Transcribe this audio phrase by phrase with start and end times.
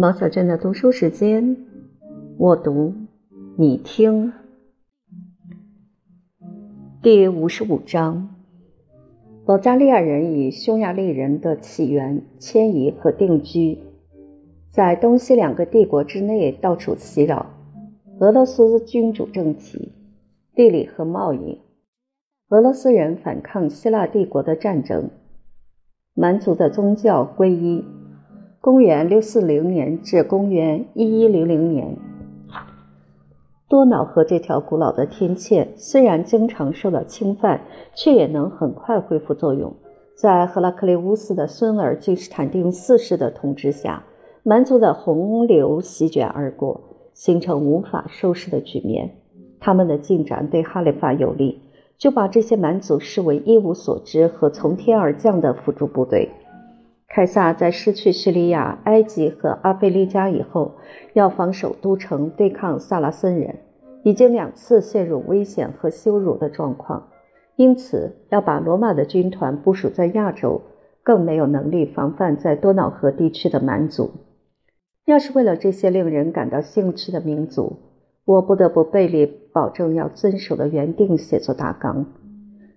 [0.00, 1.56] 毛小娟的读书时间，
[2.36, 2.94] 我读，
[3.56, 4.32] 你听。
[7.02, 8.32] 第五十五章：
[9.44, 13.80] 保加利亚人与匈牙利人的起源、迁移和定居，
[14.70, 17.46] 在东西两个帝国之内到处袭扰。
[18.20, 19.90] 俄罗斯君主政体、
[20.54, 21.58] 地理和贸易。
[22.50, 25.10] 俄罗斯人反抗希腊帝国的战争。
[26.14, 27.84] 蛮族的宗教皈依。
[28.60, 31.96] 公元六四零年至公元一一零零年，
[33.68, 37.60] 多瑙河这条古老的天堑虽然经常受到侵犯，
[37.94, 39.72] 却也能很快恢复作用。
[40.16, 44.02] 在赫拉克利乌斯的孙儿君士坦丁四世的统治下，
[44.42, 46.80] 蛮族的洪流席卷而过，
[47.14, 49.08] 形成无法收拾的局面。
[49.60, 51.62] 他们的进展对哈里发有利，
[51.96, 56.28] 就把这些蛮族视为一无所知和从天而降的辅助部队。
[57.08, 60.76] 凯撒在失去叙利亚、埃及和阿非利加以后，
[61.14, 63.60] 要防守都城，对抗萨拉森人，
[64.04, 67.08] 已经两次陷入危险和羞辱的状况。
[67.56, 70.60] 因此，要把罗马的军团部署在亚洲，
[71.02, 74.10] 更没有能力防范在多瑙河地区的蛮族。
[75.06, 77.78] 要是为了这些令人感到兴趣的民族，
[78.26, 82.04] 我不得不背离保证要遵守的原定写作大纲，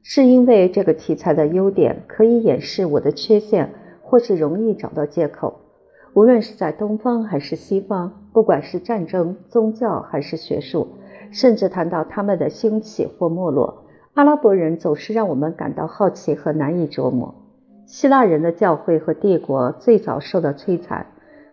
[0.01, 3.69] 是因为这个题材的优点可以掩饰我的缺陷。
[4.11, 5.61] 或是容易找到借口，
[6.13, 10.85] 无论是在东方还是西方，不管是战争、宗教还是学术，
[11.31, 17.33] 甚至谈到他们的兴起或没落，阿拉伯人总是让我们感到好奇和难以琢磨。
[17.85, 21.05] 希腊人的教会和帝国最早受到摧残，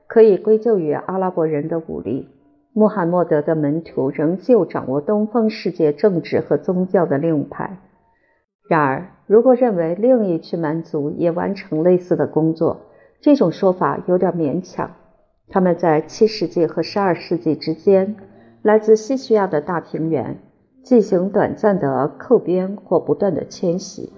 [0.08, 2.28] 可以归咎于阿拉伯人的武力。
[2.72, 7.78] 穆罕默德的门徒仍旧掌握东方世界政治和宗教的令牌。
[8.68, 12.80] 然而，如果认为另一群蛮族也完成类似的工作，
[13.20, 14.90] 这种说法有点勉强。
[15.48, 18.16] 他们在七世纪和十二世纪之间，
[18.62, 20.38] 来自西西亚的大平原
[20.82, 24.10] 进行短暂的扣边或不断的迁徙。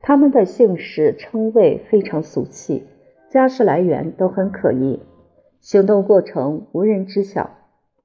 [0.00, 2.86] 他们的姓氏称谓非常俗气，
[3.30, 5.00] 家世来源都很可疑，
[5.60, 7.50] 行动过程无人知晓，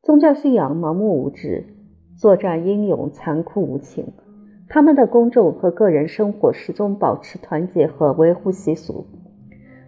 [0.01, 1.65] 宗教信仰盲目无知，
[2.17, 4.11] 作战英勇残酷无情。
[4.71, 9.07] 他们的公众和个人生活始终保持团结和维护习俗，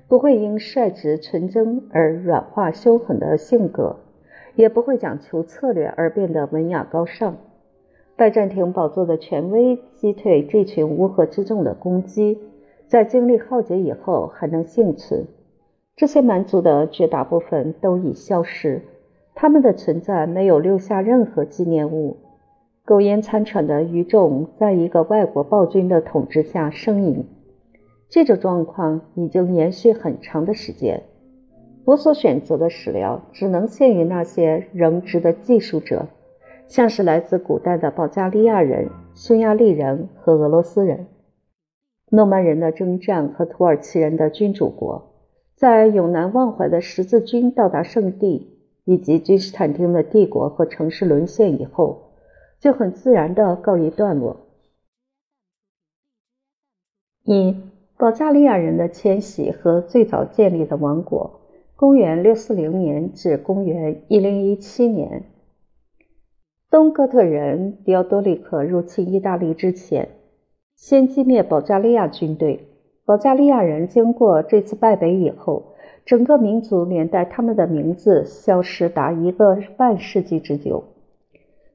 [0.08, 3.98] 不会因率直纯真而软化凶狠的性格，
[4.56, 7.38] 也不会讲求策略而变得文雅高尚。
[8.16, 12.40] 拜占庭宝座的权威击退这群乌合之众的攻击，
[12.88, 15.28] 在精力耗竭以后还能幸存。
[15.96, 18.82] 这些蛮族的绝大部分都已消失，
[19.36, 22.18] 他们的存在没有留下任何纪念物。
[22.84, 27.26] 苟延残喘的余众，在一个外国暴君的统治下呻吟。
[28.10, 31.04] 这种状况已经延续很长的时间。
[31.86, 36.08] 我所选择的史料只能限于那些仍值得记述者，
[36.68, 41.08] 像是来自古代的保加利亚人、匈牙利人和俄罗斯人。
[42.10, 45.14] 诺曼人的征战和土耳其人的君主国，
[45.56, 52.11] 在永难忘怀的十字军到达圣地，以及君士坦丁的帝国和城市沦陷以后。
[52.62, 54.38] 就很自然的告一段落。
[57.24, 57.56] 一、
[57.98, 61.42] 保加利亚人的迁徙和最早建立的王国，
[61.76, 65.24] 公元六四零年至公元一零一七年。
[66.70, 70.10] 东哥特人迪奥多利克入侵意大利之前，
[70.76, 72.68] 先击灭保加利亚军队。
[73.06, 75.74] 保加利亚人经过这次败北以后，
[76.06, 80.84] 整个民族连带他们的名字消失达一个半世纪之久。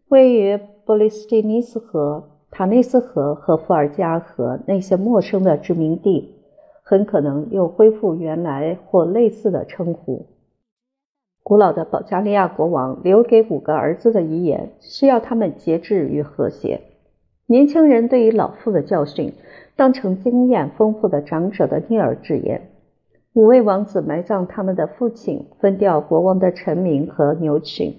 [0.09, 6.37] 位于布里斯蒂尼斯河、塔内斯河和伏尔加河那些陌生的殖民地，
[6.85, 10.27] 很可能又恢复原来或类似的称呼。
[11.43, 16.83] 古老的保加利亚国王留给五个儿子的遗言，是要他们节制与和谐。
[17.47, 19.33] 年轻人对于老父的教训，
[19.75, 22.71] 当成经验丰富的长者的逆耳之言。
[23.33, 27.93] 五位王子埋葬他们的父亲，分掉国王的臣民和牛群。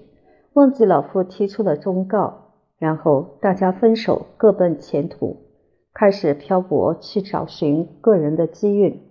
[0.54, 2.46] 忘记老父提出的忠告，
[2.80, 5.38] 然后大家分手，各奔前途，
[5.94, 9.02] 开始漂泊去找寻个人的机运。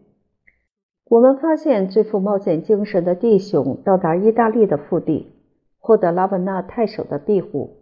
[1.09, 5.33] 我们发现最富冒险精神的弟兄到达意大利的腹地，
[5.79, 7.77] 获得拉文纳太守的庇护。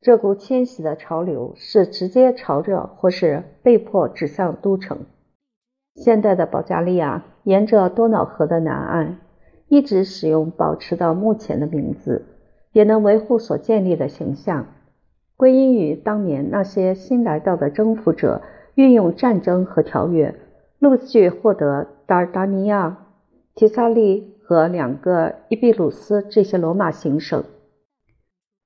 [0.00, 4.98] 这股迁徙的潮流是直接朝着或是被迫指向都城。
[5.94, 9.18] 现代的保加利亚沿着多瑙河的南岸，
[9.68, 12.26] 一直使用保持到目前的名字。
[12.72, 14.66] 也能维护所建立的形象，
[15.36, 18.42] 归因于当年那些新来到的征服者
[18.74, 20.34] 运用战争和条约，
[20.78, 23.06] 陆续获得达尔达尼亚、
[23.54, 27.44] 提萨利和两个伊比鲁斯这些罗马行省。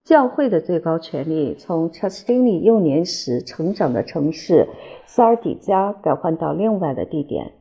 [0.04, 4.66] 教会的最高权力从查士丁尼幼年时成长的城市
[5.04, 7.52] 萨尔底加改换到另外的地点。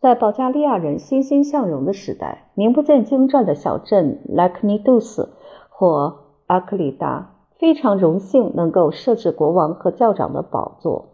[0.00, 5.28] 在保加利亚人欣欣向荣的时代，名不见经传的小镇莱克尼杜斯
[5.68, 7.31] 或阿克里达
[7.62, 11.10] 非常荣幸能够设置国王和教长的宝座。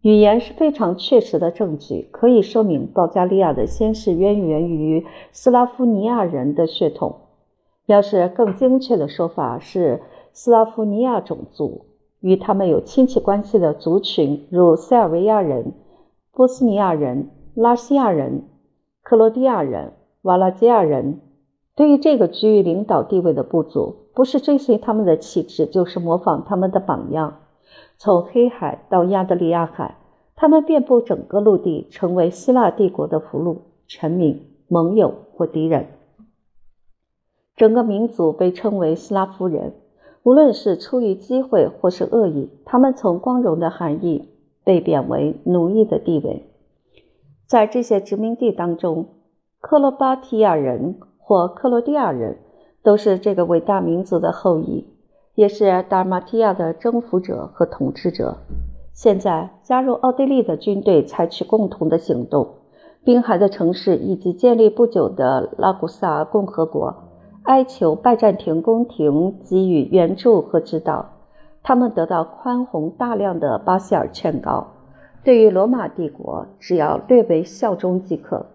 [0.00, 7.14] 语言是非常确实的证据，可以说明保加利亚的先世渊源于斯拉夫尼亚人的血统。
[7.84, 10.00] 要是更精确的说法是，
[10.32, 11.84] 斯拉夫尼亚种族
[12.20, 15.74] 与他们有亲戚关系的族群，如塞尔维亚人、
[16.32, 17.32] 波斯尼亚人。
[17.54, 18.44] 拉西亚人、
[19.02, 19.92] 克罗地亚人、
[20.22, 21.20] 瓦拉基亚人，
[21.76, 27.40] 对于这个居于领导地位的部族，不是追随他们的气质，就是模仿他们的榜样。
[27.96, 29.96] 从黑海到亚得里亚海，
[30.34, 35.86] 他们遍布整个陆地，成为希腊帝国的俘虏、臣民、盟友或敌人。
[37.56, 39.74] 整个民族被称为斯拉夫人，
[40.22, 44.30] 无论是出于机会或是恶意，他们从光荣的含义
[44.64, 46.46] 被贬为奴役的地位。
[47.46, 49.08] 在这些殖民地当中，
[49.60, 52.38] 克罗巴提亚人或克罗地亚人
[52.82, 54.86] 都是这个伟大民族的后裔，
[55.34, 58.36] 也是达尔马提亚的征服者和统治者。
[58.92, 62.46] 现在，加入奥地利的军队采取共同的行动，
[63.04, 66.94] 滨海的城市以及建立不久的拉古萨共和国，
[67.44, 71.06] 哀求拜占庭宫廷给予援助和指导。
[71.62, 74.66] 他们得到宽宏大量的巴希尔劝告。
[75.22, 78.46] 对于罗马帝国，只要略微效忠即可，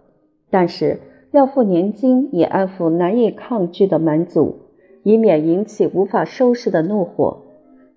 [0.50, 1.00] 但是
[1.36, 4.56] 要付年金以安抚难以抗拒的蛮族，
[5.04, 7.42] 以免引起无法收拾的怒火。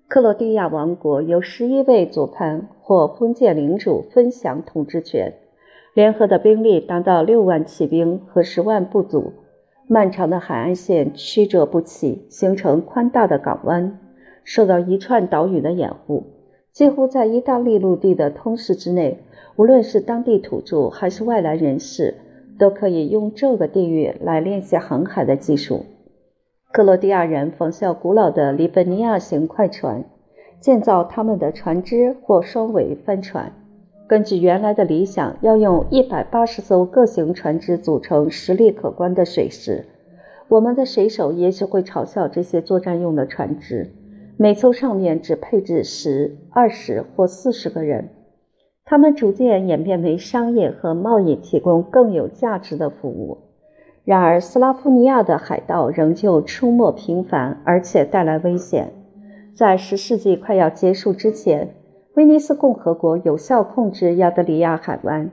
[0.09, 5.35] 克罗地亚王国由十一位左藩或封建领主分享统治权，
[5.93, 9.31] 联合的兵力达到六万骑兵和十万部族。
[9.87, 13.97] 漫长的海岸线曲折不齐，形成宽大的港湾，
[14.43, 16.25] 受到一串岛屿的掩护。
[16.73, 19.19] 几乎在意大利陆地的通识之内，
[19.55, 22.15] 无论是当地土著还是外来人士，
[22.59, 25.85] 都可以用这个地域来练习航海的技术。
[26.71, 30.03] 克罗地亚人仿效古老的利本尼亚型快船，
[30.59, 33.51] 建造他们的船只或双桅帆船。
[34.07, 39.85] 根据原来的理想，要用一百八十艘各型船只组成实力可观的水师。
[40.47, 43.91] 我们的水手也许会嘲笑这些作战用的船只。
[44.35, 48.09] 每艘上面只配置十、二十或四十个人，
[48.89, 53.37] 他们逐渐演变为商业和贸易提供更有价值的服务。
[54.03, 58.91] 然而，斯拉夫尼亚的海盗仍旧出没频繁，而且带来危险。
[59.53, 61.75] 在十世纪快要结束之前，
[62.15, 65.29] 威尼斯共和国有效控制亚得里亚海湾，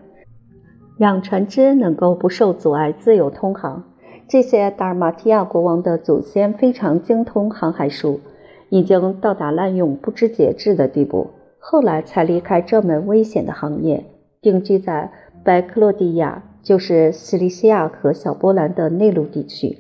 [0.99, 3.83] 让船只能够不受阻碍自由通航。
[4.29, 8.21] 这些达尔马提亚国王的祖先非常精通航海术。
[8.69, 11.29] 已经到达滥用不知节制的地步，
[11.69, 14.05] 后来才离开这门危险的行业，
[14.41, 15.11] 定居在
[15.43, 19.77] 白克洛地亚，就是西里西亚和小波兰的内陆地区。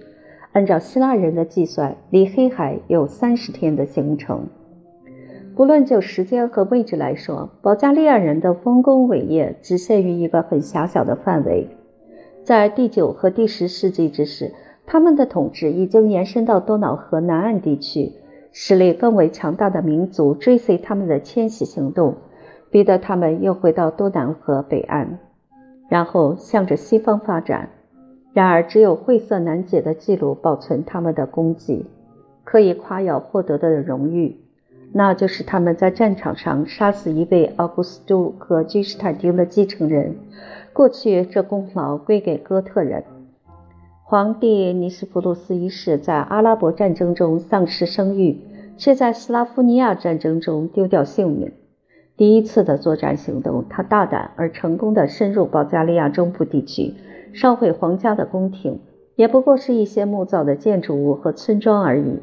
[0.50, 4.48] 按照希腊人的计算，离黑海有三十天的行程。
[5.54, 11.68] 不论就时间和位置来说，保加利亚人的丰功伟业只限于一个很狭小的范围。
[12.42, 14.52] 在第九和第十世纪之时，
[14.86, 18.10] 他们的统治已经延伸到多瑙河南岸地区。
[18.58, 22.14] 实力更为强大的民族追随他们的迁徙行动，
[22.70, 25.18] 逼得他们又回到多瑙河北岸，
[25.90, 27.68] 然后向着西方发展。
[28.32, 31.84] 然而，只有晦涩难解的记录保存他们的功绩，
[32.44, 34.40] 可以夸耀获得的荣誉，
[34.90, 40.16] 那就是他们在战场上杀死一位奥古斯都和君士坦丁的继承人。
[40.72, 43.04] 过去，这功劳归给哥特人。
[44.08, 48.38] 皇帝尼斯福鲁斯一世在阿拉伯战争中丧失声誉，
[48.78, 51.50] 却在斯拉夫尼亚战争中丢掉性命。
[52.16, 56.94] 第一次的作战行动，他大胆而成功地深入保加利亚中部地区，
[57.32, 58.78] 烧毁皇家的宫廷，
[59.16, 62.20] 也不过是一些木造的建筑物和村庄而已。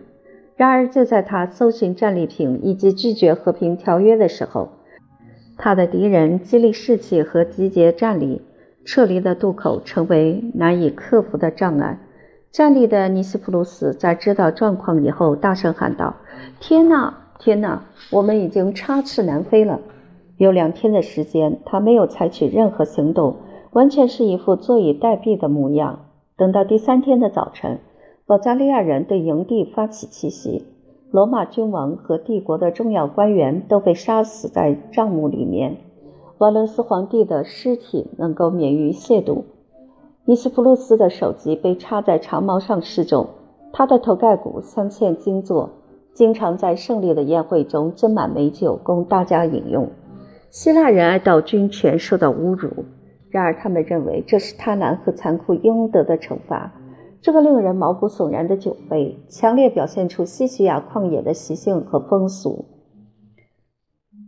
[0.55, 4.69] 然而，就在他搜寻战利品以及拒绝和平条约的时候，
[5.57, 8.41] 他的敌人激励士气和集结战力。
[8.85, 11.99] 撤离的渡口成为难以克服的障碍。
[12.51, 16.15] 站立的尼斯普鲁斯在知道状况以后，大声喊道
[16.61, 17.83] ：“天哪，天哪！
[18.11, 19.79] 我们已经插翅难飞了。”
[20.37, 23.37] 有两天的时间，他没有采取任何行动，
[23.71, 26.05] 完全是一副坐以待毙的模样。
[26.35, 27.79] 等到第三天的早晨，
[28.25, 30.65] 保加利亚人对营地发起奇袭，
[31.11, 35.77] 罗马君王和帝国的重要官员都被杀死在帐幕里面。
[36.43, 39.43] 瓦伦斯皇帝的尸体能够免于亵渎。
[40.25, 43.29] 尼斯福鲁斯的首级被插在长矛上示众，
[43.71, 45.69] 他的头盖骨镶嵌金座，
[46.13, 49.87] 经常在胜利的宴会中斟满美酒供大家饮用。
[50.49, 52.69] 希腊人爱到军权受到侮辱，
[53.29, 56.73] 然而他们认为这是贪婪和残酷应得的惩罚。
[57.21, 62.65] 这个令人毛骨悚然的酒杯，强烈表现出西西亚旷野的习性和风俗。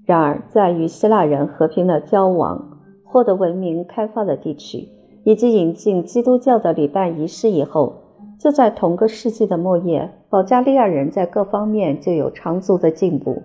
[0.05, 4.87] 然而，在与希腊人和平的交往、获得文明开发的地区，
[5.23, 7.93] 以及引进基督教的礼拜仪式以后，
[8.39, 13.41] 就在同个世纪的末叶，保加利亚人在各方面就有长足的进步。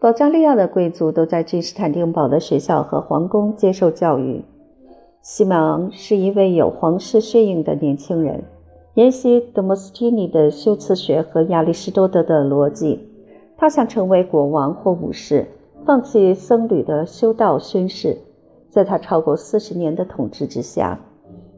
[0.00, 4.42] 保加利亚的贵族都在君士坦丁堡的学校和皇宫接受教育。
[5.20, 8.44] 西蒙是一位有皇室血印的年轻人，
[8.94, 13.07] 研习德莫斯蒂尼的修辞学和亚里士多德的逻辑。
[13.60, 15.44] 他想成为国王或武士，
[15.84, 18.16] 放弃僧侣的修道宣誓。
[18.70, 21.00] 在他超过四十年的统治之下，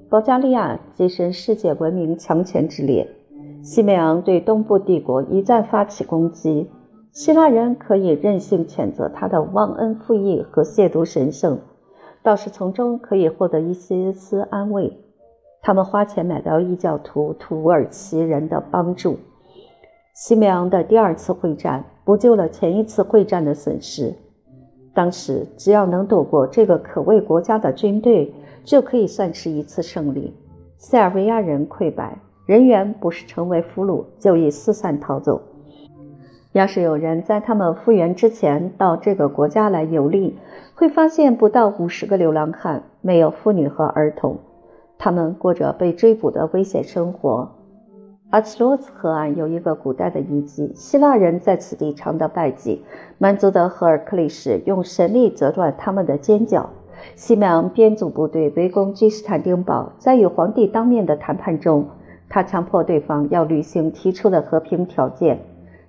[0.08, 3.06] 保加利亚跻身世界文明强权之列。
[3.62, 6.70] 西美昂对东部帝国一再发起攻击，
[7.12, 11.58] 希腊人可以任性谴责他的忘恩负义和亵渎神圣。
[12.22, 14.90] 倒是从中可以获得一些丝安慰。
[15.60, 19.18] 他们花钱买到异教徒土耳其人的帮助。
[20.14, 24.14] 西梅昂的第二次会战补救了前一次会战的损失。
[24.92, 30.34] 当时，只要能躲过这个可畏国家的军队，就可以算是一次胜利。
[30.76, 35.40] 塞尔维亚人溃败，人员不是成为俘虏，就已四散逃走。
[36.52, 40.36] 要是有人在他们复原之前到这个国家来游历，
[40.74, 44.36] 会发现不到五十个流浪汉，没有妇女和儿童，
[44.98, 47.48] 他们过着被追捕的危险生活。
[48.30, 52.84] 阿斯洛斯河岸有一个古代的遗迹，希腊人在此地常的拜祭。
[53.18, 56.70] 蛮族的赫尔克利什用神力折断他们的尖角。
[57.16, 61.84] 西麦昂编组部队围攻君士坦丁堡，在与皇帝当面的谈判中，
[62.28, 65.40] 他强迫对方要履行提出的和平条件。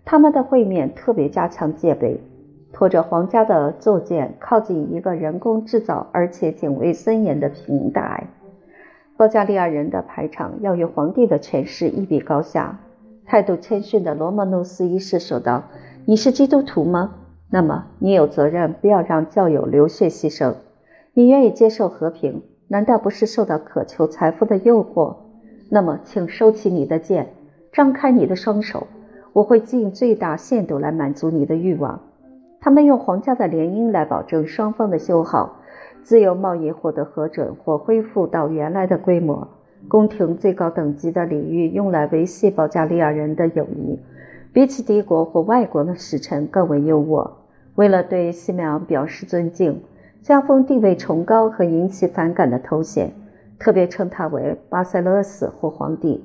[0.03, 2.19] 他们的会面特别加强戒备，
[2.74, 8.25] 拖着皇家的坐舰靠近一个人工制造而且警卫森严的平台。
[9.22, 12.80] 保加利亚人的排场要与皇帝的权势一比高下。
[13.24, 15.66] 态度谦逊的罗曼诺斯一世说道
[16.06, 17.13] ：“你是基督徒吗？
[17.51, 20.56] 那么你有责任不要让教友流血牺牲。
[21.13, 25.18] 你愿意接受和平，难道不是受到渴求财富的诱惑？
[25.70, 27.28] 那么，请收起你的剑，
[27.72, 28.88] 张开你的双手。”
[29.34, 32.01] 我会尽最大限度来满足你的欲望。
[32.60, 35.58] 他们用皇家的联姻来保证双方的修好，
[36.03, 39.48] 自由贸易获得核准或恢复到原来的规模。
[39.88, 44.00] 宫廷最高等级的礼遇用来维系保加利亚人的友谊，
[44.53, 47.31] 比起敌国或外国的使臣更为优渥。
[47.75, 49.81] 为了对西梅昂表示尊敬，
[50.22, 53.12] 加封地位崇高和引起反感的头衔，
[53.58, 56.24] 特别称他为巴塞勒斯或皇帝。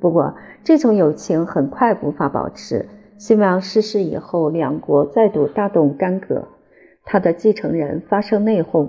[0.00, 2.86] 不过，这种友情很快无法保持。
[3.18, 6.48] 西梅昂逝世以后，两国再度大动干戈，
[7.04, 8.88] 他的继承人发生内讧，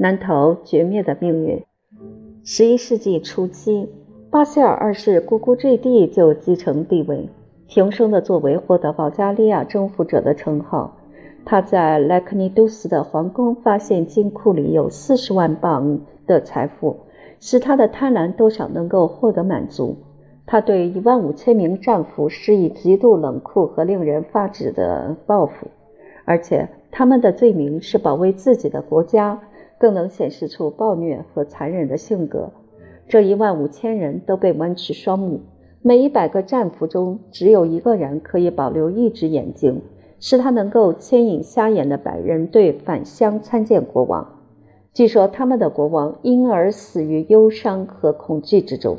[0.00, 1.64] 难逃绝灭的命运。
[2.44, 3.88] 十一世纪初期，
[4.30, 7.28] 巴塞尔二世咕咕坠地就继承帝位，
[7.66, 10.96] 平生的作为获得保加利亚征服者的称号。
[11.44, 16.96] 他在莱克尼杜斯的皇宫发现金库里有四十万镑的财富，
[17.40, 19.96] 使他的贪婪多少能够获得满足。
[20.46, 25.66] 他对一万五千名战俘施以极度冷酷和令人发指的报复，
[26.24, 29.40] 而且他们的罪名是保卫自己的国家，
[29.78, 32.50] 更能显示出暴虐和残忍的性格。
[33.08, 35.40] 这一万五千人都被剜去双目，
[35.82, 39.80] 每一百个战俘中只有一个人可以保留一只眼睛，
[40.20, 44.26] 使他能够牵引瞎眼的百人队返乡参见国王。
[44.92, 48.98] 据说他们的国王因而死于忧伤和恐惧之中。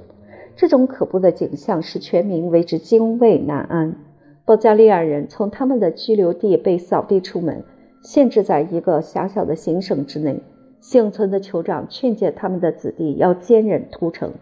[0.56, 3.96] 这种可怖的景象使全民为之惊畏难安。
[4.44, 7.64] 保加利亚人从他们的居留地被扫地出门，
[8.02, 10.42] 限制在一个狭小的行省之内。
[10.80, 14.34] 幸存的酋长劝诫他们的子弟要坚忍屠城，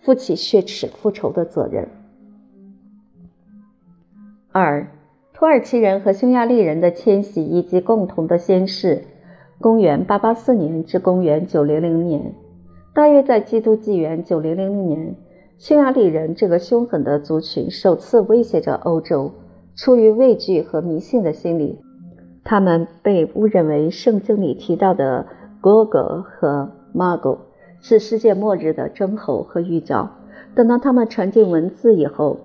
[0.00, 1.88] 负起血耻复仇的责任。
[4.52, 4.88] 二、
[5.34, 9.04] 土耳其人和匈牙利人的迁徙以及共同的先世。
[9.58, 12.34] 公元884年至公元900年，
[12.94, 15.16] 大约在基督纪元900年。
[15.58, 19.32] 匈牙利人这个凶狠的族群首次威胁着欧洲。
[19.74, 21.78] 出于畏惧和迷信的心理，
[22.44, 25.26] 他们被误认为圣经里提到的
[25.66, 27.38] Gog 和 Mago
[27.80, 30.08] 是世界末日的征候和预兆。
[30.54, 32.38] 等到他们传进文字以后，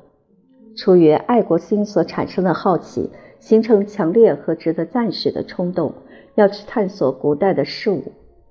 [0.75, 5.94] 出于爱国心所产生的好奇，形成强烈和值得赞许的冲动，
[6.34, 8.01] 要去探索古代的事物。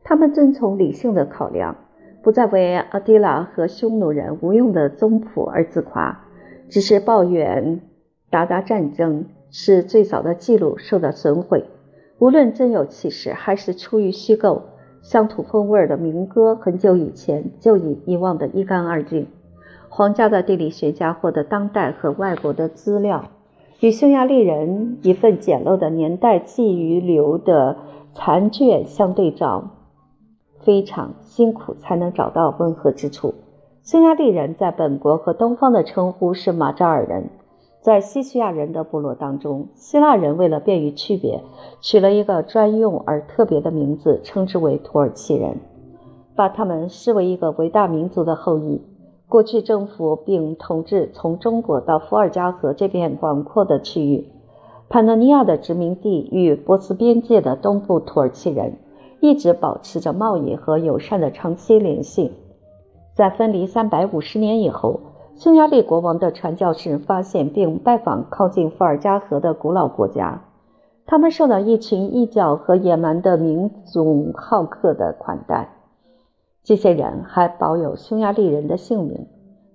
[0.04, 1.76] 他们遵从理性的考量。
[2.22, 6.26] 不再为阿迪拉和匈奴人无用的宗谱而自夸，
[6.68, 7.80] 只是抱怨
[8.30, 11.64] 鞑靼战争使最早的记录受到损毁。
[12.20, 14.60] 无论真有其事，还是出于虚构，
[15.00, 19.26] 乡土风味的民歌很久以前就已遗忘得一干二净。
[19.88, 23.30] 皇家的地理学家获得当代和外国的资料，
[23.80, 27.78] 与匈牙利人一份简陋的年代记遗留的
[28.12, 29.70] 残卷相对照。
[30.58, 33.32] 非常辛苦才能找到吻合之处。
[33.82, 37.30] 匈牙利人在本国和东方的称呼是马扎尔人，
[37.80, 41.42] 在西西亚人的部落当中，希腊人为了便于区别，
[41.80, 45.56] 取了一个专用而特别的名字，称之为土耳其人，
[46.36, 48.82] 把他们视为一个伟大民族的后裔。
[49.28, 54.28] 过去征服并统治从中国到伏尔加河这片广阔的区域，
[54.88, 58.74] 潘诺尼亚的殖民地与波斯边界的东部土耳其人。
[59.22, 62.32] 一直保持着贸易和友善的长期联系。
[63.14, 64.98] 在分离三百五十年以后，
[65.40, 70.42] 匈牙利国王的传教士发现并拜访靠近伏尔加河的古老国家，
[71.06, 75.70] 他们受到一群异教和野蛮的民族好客的款待。
[76.62, 79.28] 这些人还保有匈牙利人的姓名，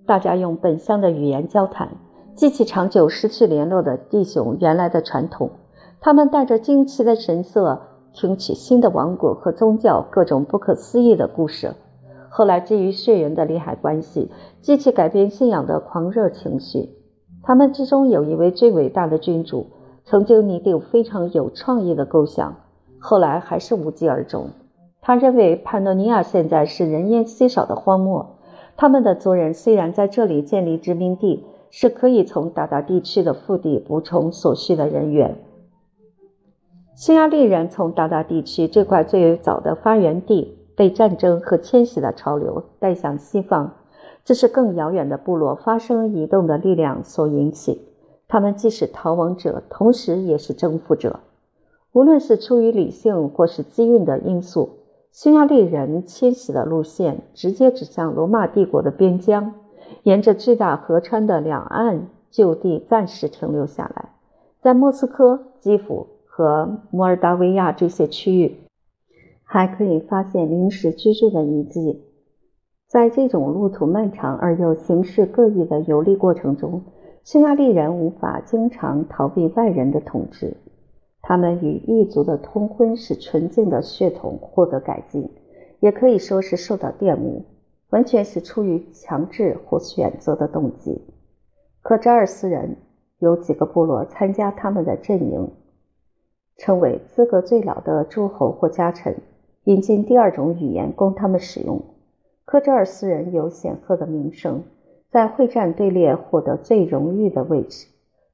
[0.05, 1.97] 大家用本乡的语言交谈，
[2.35, 5.49] 记起长久失去联络的弟兄原来的传统。
[5.99, 7.81] 他们带着惊奇的神色。
[8.13, 11.73] 听取新的王国和宗教各种不可思议的故事，
[12.37, 16.89] 后来基于血缘的利害关系，激起改变信仰的狂热情绪。
[17.41, 19.67] 他们之中有一位最伟大的君主，
[20.03, 22.57] 曾经拟定非常有创意的构想，
[22.99, 24.49] 后来还是无疾而终。
[24.99, 28.35] 他认为潘诺尼亚现在是人烟稀少的荒漠，
[28.75, 35.37] 他们的族人虽然在这里建立殖民地，是可以从达达地区的腹地补充所需的人员。
[36.97, 43.73] 匈牙利人从达达地区这块最早的发源地被战争和迁徙的潮流带向西方，
[44.23, 47.87] 这是更遥远的部落发生移动的力量所引起。
[48.27, 51.19] 他们既是逃亡者，同时也是征服者。
[51.93, 54.69] 无论是出于理性或是机运的因素，
[55.11, 59.53] 匈牙利人迁徙的路线直接指向罗马帝国的边疆，
[60.03, 64.09] 沿着巨大河川的两岸就地暂时停留下来，
[64.61, 66.07] 在莫斯科、基辅。
[66.37, 68.57] 和摩尔达维亚这些区域，
[69.45, 72.03] 还可以发现临时居住的遗迹。
[72.87, 76.81] 在这种路途漫长而又形式各异的游历过程中，
[77.23, 80.57] 匈牙利人无法经常逃避外人的统治。
[81.21, 85.29] 他们与异族的通婚使纯净的血统获得改进，
[85.79, 87.43] 也可以说是受到玷污，
[87.89, 91.01] 完全是出于强制或选择的动机。
[91.81, 92.77] 可扎尔斯人
[93.19, 95.49] 有几个部落参加他们的阵营。
[96.57, 99.17] 称为资格最老的诸侯或家臣，
[99.65, 101.81] 引进第二种语言供他们使用。
[102.45, 104.63] 科扎尔斯人有显赫的名声，
[105.11, 107.87] 在会战队列获得最荣誉的位置。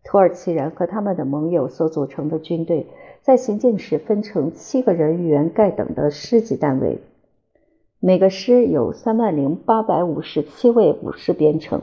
[0.04, 2.88] 土耳其人和他们的盟友所组成的军队，
[3.22, 7.00] 在行进时分成七个人员盖等的师级单位，
[8.00, 11.82] 每个师有三万零八百五十七位武士编成，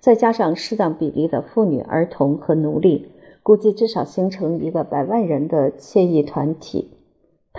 [0.00, 3.12] 再加上适当比例的妇女、儿童和奴隶。
[3.42, 6.90] 估计至少形成一个百万人的迁移团体，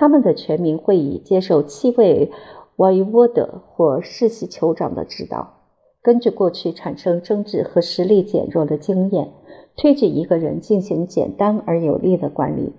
[0.02, 2.32] 他们的全民会议接受七位
[2.78, 5.60] 瓦伊沃德或世袭酋长的指导，
[6.02, 9.30] 根据过去产生争执和实力减弱的经验，
[9.78, 12.74] 推举一个人进行简单而有力的管理。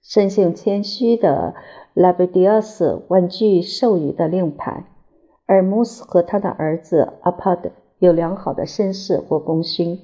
[0.00, 1.54] 生性谦虚的
[1.92, 4.86] 拉贝迪奥斯婉拒授予的令牌，
[5.44, 9.98] 而穆斯和他的儿子阿帕德有良好的身世或功勋，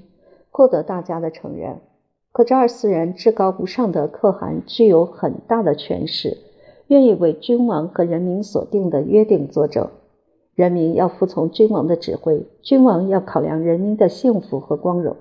[0.50, 1.80] 获得大家的承认。
[2.30, 6.36] 可扎尔斯人至高无上的可汗具有很大的权势，
[6.88, 9.88] 愿意为君王和人民所定的约定作证。
[10.54, 15.16] 人民要服从君王的指挥，君王要考量人民的幸福和光荣。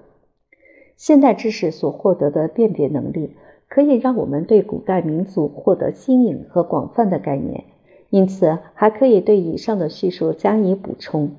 [0.95, 3.35] 现代知识所获得的辨别能力，
[3.69, 7.65] 可以让我们对古代民族获得新颖和广泛的概念，
[8.09, 11.31] 因此还可以对以上的叙述加以补充。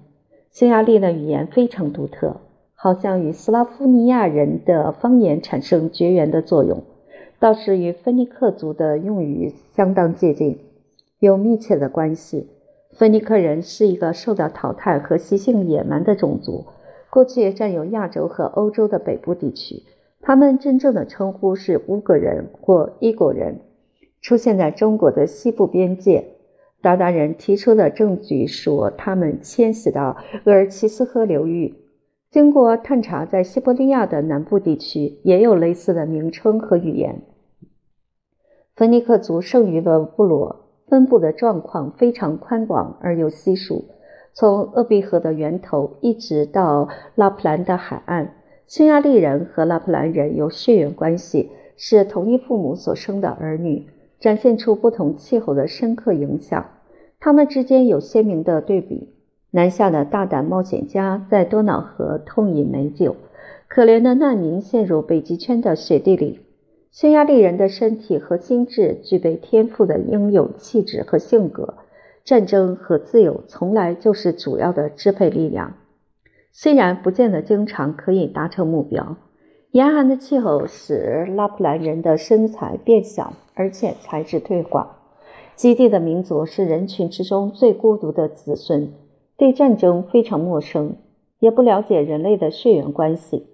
[0.53, 2.37] 匈牙利的语言非常独特。
[2.81, 6.85] 好像与斯拉夫尼亚人的方言产生绝缘的作用，
[7.41, 10.59] 倒是与芬尼克族的用语相当接近，
[11.21, 12.49] 有密切的关系。
[12.91, 16.65] 芬尼克人是一个受到淘汰和习性野蛮的种族，
[17.11, 19.85] 过去占有亚洲和欧洲的北部地区。
[20.21, 23.61] 他们真正的称呼是乌格人或伊果人，
[24.21, 26.25] 出现在中国的西部边界。
[26.83, 31.73] 鞑靼人提出的证据说，他们迁徙到鄂尔齐斯河流域。
[32.31, 37.23] 经过探查，在西伯利亚的南部地区也有类似的名称和语言。
[38.79, 43.85] 芬尼克族剩余的部落分布的状况非常宽广而又稀疏，
[44.33, 48.37] 从鄂毕河的源头一直到拉普兰的海岸。
[48.69, 53.85] 匈牙利人和拉普兰人有血缘关系，是同一父母所生的儿女，
[54.21, 56.65] 展现出不同气候的深刻影响。
[57.19, 59.13] 他们之间有鲜明的对比。
[59.51, 63.17] 南下的大胆冒险家在多瑙河痛饮美酒，
[63.67, 66.39] 可怜的难民陷入北极圈的雪地里。
[66.91, 71.75] 匈牙利人的身体和心智具备天赋的应有气质和性格，
[72.25, 75.75] 战争和自由从来就是主要的支配力量。
[76.51, 79.17] 虽然不见得经常可以达成目标，
[79.71, 84.97] 严寒的气候使拉普兰人的身材变小，而且材质退化。
[85.55, 88.93] 基地的民族是人群之中最孤独的子孙，
[89.37, 90.97] 对战争非常陌生，
[91.39, 93.47] 也不了解人类的血缘关系。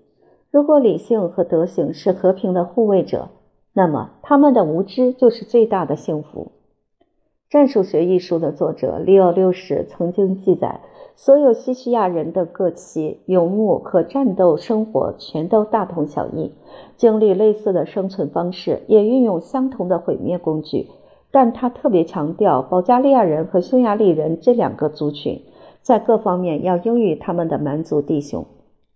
[0.54, 3.30] 如果理性和德行是和平的护卫者，
[3.72, 6.52] 那么他们的无知就是最大的幸福。
[7.50, 10.78] 《战术学》一书的作者利奥六世曾经记载。
[11.16, 16.52] 所有西西亚人的各期游牧和战斗生活全都大同小异，
[16.96, 20.86] 经历类似的生存方式，也运用相同的毁灭工具。
[21.32, 25.42] 但他特别强调，保加利亚人和匈牙利人这两个族群
[25.82, 28.46] 在各方面要优于他们的蛮族弟兄。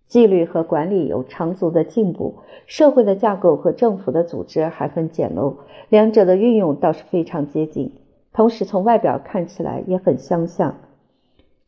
[0.09, 2.33] 纪律和管理有长足的进步，
[2.65, 5.53] 社会的架构和政府的组织还很简陋，
[5.87, 7.93] 两者的运用倒是非常接近，
[8.33, 10.75] 同时从外表看起来也很相像。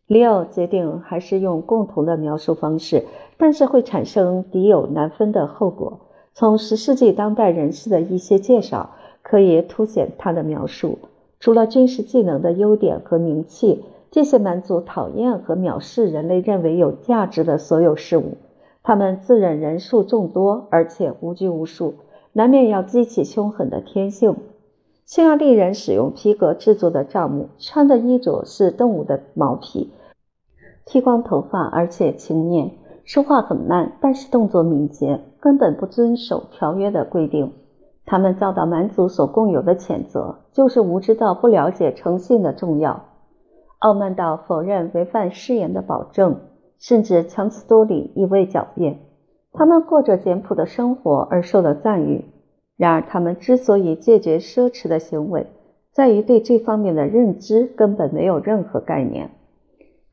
[0.08, 3.06] 里奥决定还是用共同的描述方式，
[3.38, 6.00] 但是会产生敌友难分的后果。
[6.34, 8.90] 从十世纪当代人士的一些介绍
[9.22, 10.98] 可以凸显他的描述。
[11.40, 18.38] 除了军事技能的优点和名气，这些蛮族讨厌和藐视人类认为有价值的所有事物。
[18.84, 21.94] 他们自认人数众多，而且无拘无束，
[22.34, 24.36] 难免要激起凶狠的天性。
[25.06, 29.92] 匈牙利人使用皮革制作的帐幕，穿的衣着是动物的毛皮。
[30.86, 32.72] 剃光头发，而且轻面，
[33.06, 37.54] 说话很慢，但是动作敏捷，根本不遵守条约的规定。
[38.06, 43.06] 他们遭到蛮族所共有的谴责，就是无知到不了解诚信的重要，
[43.82, 46.40] 傲慢到否认违反誓言的保证，
[46.78, 49.00] 甚至强词夺理，一味狡辩。
[49.54, 52.26] 他们过着简朴的生活而受到赞誉。
[52.78, 55.48] 然而，他们之所以拒绝奢侈的行为，
[55.92, 59.32] 在于对这方面的认知根本没有任何概念。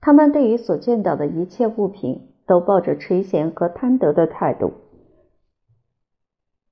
[0.00, 4.72] 他们对于所见到的一切物品都抱着垂涎和贪得的态度。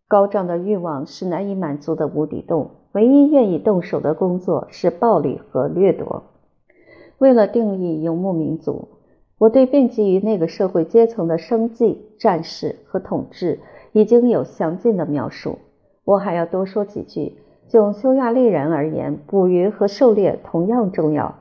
[0.09, 6.23] 高涨的欲望是难以满足的无底洞，唯一愿意动手的工作是暴力和掠夺。
[7.19, 8.89] 为了定义游牧民族，
[9.39, 13.61] 我对遍及于那个社会阶层的生计、战事和统治
[13.93, 15.59] 已经有详尽的描述。
[16.05, 17.39] 我还要多说几句。
[17.69, 21.35] 就匈牙利人而言，捕鱼和狩猎同样重要。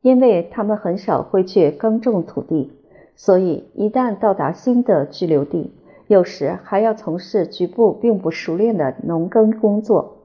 [0.00, 2.72] 因为他们很少会去耕种土地，
[3.14, 5.72] 所以一旦到达新的居留地，
[6.08, 10.18] 有时还要从事局部并不熟练的农耕工作。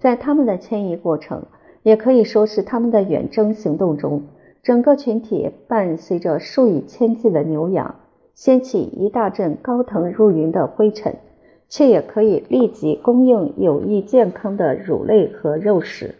[0.00, 1.44] 在他们的迁移过程，
[1.82, 4.22] 也可以说是他们的远征行动中，
[4.62, 7.94] 整个群体伴随着数以千计的牛羊，
[8.34, 11.16] 掀起一大阵高腾入云的灰尘，
[11.68, 16.14] 却也可以立即供应有益健康的乳类和肉食。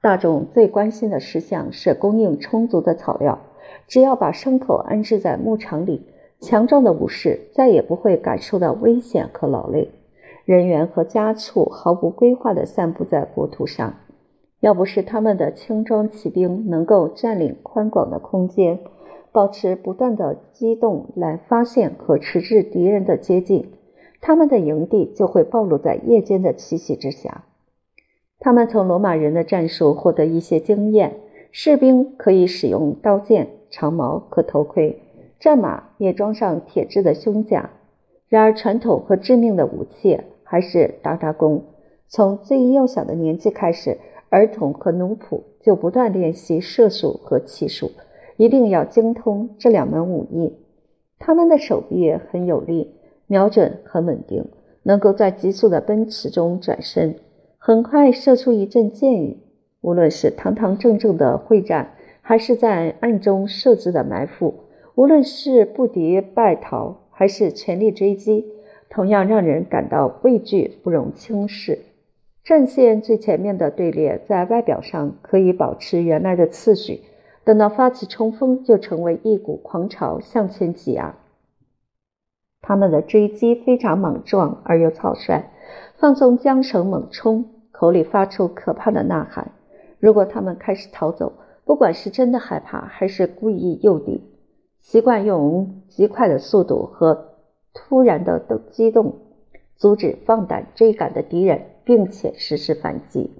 [0.00, 3.38] 大众最关心的事项是供应充足的草料。
[3.86, 6.06] 只要把牲口安置在牧场里，
[6.40, 9.90] 强壮的武士再也不会感受到危险和劳累。
[10.44, 13.94] 人员和家畜毫无规划地散布在国土上。
[14.60, 18.80] 要不是他们的轻装骑兵能够占领宽广的空间，
[19.30, 23.70] 保持不断的机动来发现和迟滞敌人的接近，
[24.20, 27.44] 他们的营地就会暴露在夜间的奇袭之下。
[28.40, 31.16] 他们从罗马人的战术获得一些经验，
[31.52, 35.00] 士兵可以使用刀剑、长矛和头盔，
[35.38, 37.70] 战马也装上铁质的胸甲。
[38.28, 41.62] 然而，传统和致命的武器还是达达弓。
[42.08, 43.98] 从最幼小的年纪开始，
[44.30, 47.90] 儿童和奴仆就不断练习射术和骑术，
[48.36, 50.54] 一定要精通这两门武艺。
[51.18, 52.94] 他们的手臂很有力，
[53.26, 54.44] 瞄准很稳定，
[54.82, 57.16] 能够在急速的奔驰中转身。
[57.58, 59.38] 很快射出一阵箭雨，
[59.80, 64.54] 无论是堂堂正正的会战，还是在暗中设置的埋伏，
[64.94, 68.46] 无论是不敌败逃，还是全力追击，
[68.88, 71.78] 同样让人感到畏惧，不容轻视。
[72.48, 77.02] 战线最前面的队列在外表上可以保持原来的次序，
[77.44, 81.14] 等到发起冲锋，就成为一股狂潮向前挤压。
[82.62, 85.50] 他们的追击非常莽撞而又草率，
[85.98, 87.44] 放纵缰绳猛冲。
[87.70, 89.52] 口里发出可怕的呐喊。
[89.98, 91.34] 如果他们开始逃走，
[91.66, 94.22] 不管是真的害怕还是故意诱敌，
[94.78, 97.34] 习惯用极快的速度和
[97.74, 99.16] 突然的动激动
[99.76, 103.30] 阻止放胆追赶的敌人，并且实施反击。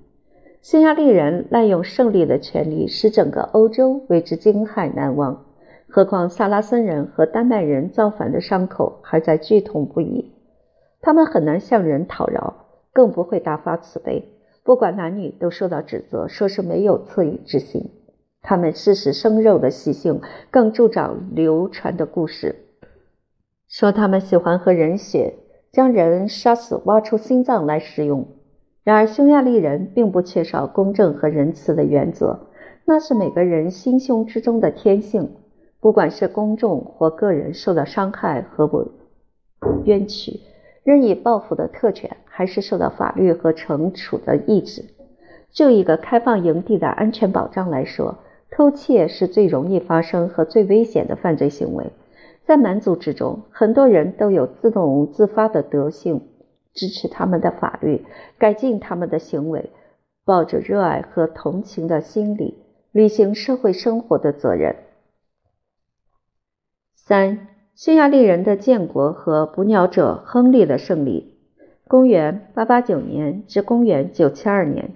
[0.62, 5.44] 匈牙利人滥用胜利的权利，使整个欧洲为之惊骇难忘。
[5.86, 10.32] 何况萨拉森人和丹麦人造反的伤口还在剧痛不已，
[11.02, 12.54] 他们很难向人讨饶，
[12.94, 14.32] 更不会大发慈悲。
[14.62, 17.90] 不管男女，都受到指责，说是没有恻隐之心。
[18.40, 22.56] 他们吃食生肉的习性更助长流传的故事，
[23.68, 25.34] 说他们喜欢喝人血，
[25.70, 28.26] 将人杀死，挖出心脏来食用。
[28.84, 32.38] 然而，匈牙利人并不缺少公正和仁慈的原则，
[32.84, 35.30] 那是每个人心胸之中的天性。
[35.80, 38.90] 不管是公众或个人受到伤害和不
[39.84, 40.40] 冤屈，
[40.82, 44.84] 任意报复的特权，还是受到法律和惩处的意志。
[45.52, 48.18] 就一个开放营地的安全保障来说，
[48.50, 51.84] 偷窃是最容易发生和最危险的犯罪行为。
[52.44, 56.22] 在蛮族之中，很多人都有自动自发的德性。
[56.78, 58.04] 支持他们的法律，
[58.38, 59.70] 改进他们的行为，
[60.24, 62.56] 抱着热爱和同情的心理，
[62.92, 64.76] 履行社会生活的责任。
[66.94, 71.34] 三、匈牙利人的建国和捕鸟者亨利的胜利。
[71.88, 74.92] 公元889年至公元972年，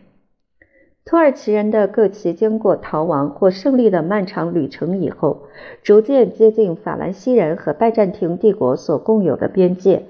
[1.04, 5.48] 土耳其人的各旗经过逃亡或胜利的漫长旅程以后，
[5.82, 10.04] 逐渐接近法兰西人和拜占庭帝国所共有的边界。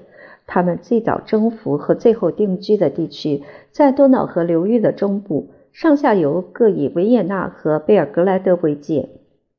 [0.45, 9.09] 他们最早征服和最后定居的地区在多瑙河流域的中部，上下游各以维也纳和贝尔格莱德为界，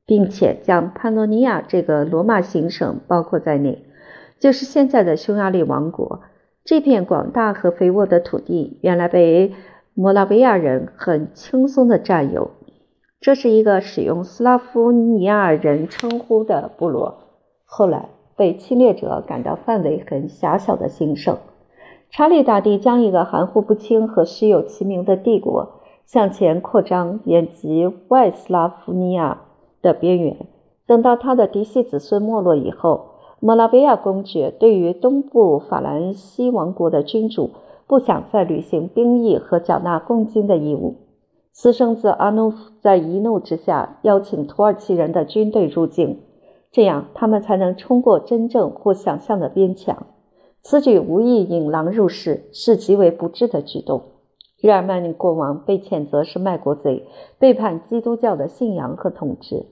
[0.05, 3.85] 并且将潘诺尼亚这个罗马行省包括在内，
[4.39, 6.21] 就是现在的匈牙利王国。
[6.63, 9.53] 这片广大和肥沃的土地原来被
[9.93, 12.51] 摩拉维亚人很轻松地占有。
[13.19, 17.19] 这是一个使用斯拉夫尼亚人称呼的部落，
[17.65, 18.09] 后来。
[18.35, 21.37] 被侵略者感到范围很狭小的兴盛，
[22.09, 29.41] 查理大帝将一个含糊不清和虚有其名的帝国向前扩张，延及外斯拉夫尼亚
[29.81, 30.35] 的边缘。
[30.85, 33.05] 等到他的嫡系子孙没落以后，
[33.39, 37.51] 莫拉维亚公爵对于东部法兰西王国的君主
[37.87, 40.95] 不想再履行兵役和缴纳贡金的义务。
[41.51, 46.19] 私生子阿努夫在一怒之下邀请土耳其人的军队入境。
[46.75, 50.07] 这样，他们才能冲过真正或想象的边墙。
[50.61, 54.01] 此举无意引狼入室，是极为不智的举动。
[54.61, 57.07] 日耳曼国王被谴责是卖国贼，
[57.39, 59.67] 背叛基督教的信仰和统治。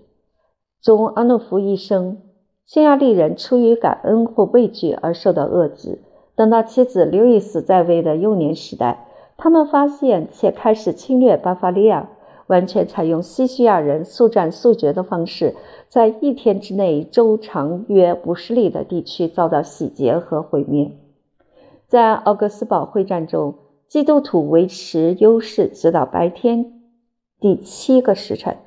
[0.81, 2.19] 终阿诺夫一生，
[2.65, 5.99] 匈牙利人出于感恩或畏惧而受到遏制。
[6.37, 12.11] 等到妻子刘易斯在位的幼年时代，他们发现且开始侵略巴伐利亚。
[12.47, 15.55] 完全采用西西亚人速战速决的方式，
[15.87, 20.91] 在一天之内，周长约五十里的地区遭到洗劫和毁灭。
[21.87, 23.55] 在奥格斯堡会战中，
[23.87, 26.81] 基督徒维持优势，直到白天
[27.39, 28.57] 第七个时辰。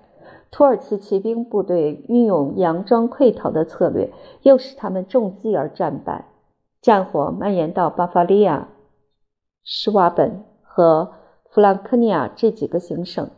[0.50, 4.10] 土耳其骑兵部队运用佯装溃逃的策略，
[4.42, 6.26] 又使他们中计而战败。
[6.80, 8.68] 战火蔓延到巴伐利亚、
[9.64, 11.12] 施瓦本和
[11.50, 13.28] 弗兰克尼亚这几个行省。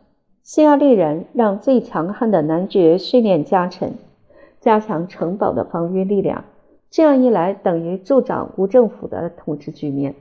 [0.43, 3.93] 匈牙利人让最强悍的男爵训练家臣，
[4.59, 6.45] 加强城堡的防御力量。
[6.89, 10.15] 这样一来，等于助长无政府的统治局面。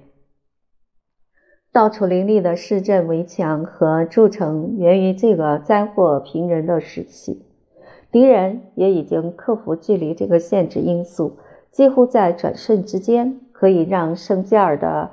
[1.73, 7.43] 到处林立的市镇围墙和筑城，源于这个灾祸频仍的时期。
[8.11, 11.39] 敌人也已经克服距离这个限制因素，
[11.71, 15.11] 几乎在转瞬之间，可以让圣加尔的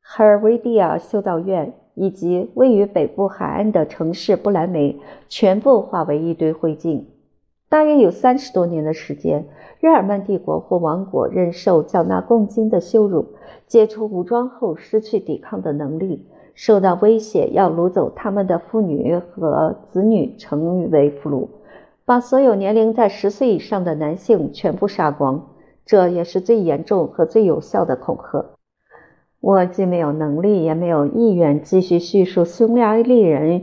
[0.00, 1.74] 海尔维蒂亚修道院。
[2.00, 7.04] 以及位于北部海岸的城市不来梅，全部化为一堆灰烬。
[7.68, 9.46] 大约有三十多年的时间，
[9.80, 13.26] 日耳曼帝国或王国忍受缴纳贡金的羞辱，
[13.66, 21.48] 解除武装后失去抵抗的能力，受到威胁要掳走他们的妇女和子女，成为俘虏，
[22.06, 25.48] 把所有年龄在十岁以上的男性全部杀光。
[25.84, 28.46] 这也是最严重和最有效的恐吓。
[29.40, 33.62] 我既没有能力，也没有意愿继续叙述匈牙利人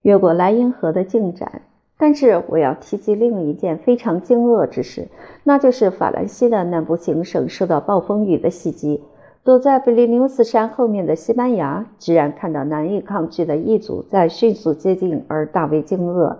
[0.00, 1.62] 越过莱茵河的进展。
[1.96, 5.08] 但是，我要提及另一件非常惊愕之事，
[5.44, 9.04] 那就是法兰西的南部行省受到暴风雨的袭击。
[9.44, 16.38] 躲在比利牛斯山后面的西班牙，居然看到难以抗拒的异族在迅速接近，而大为惊愕。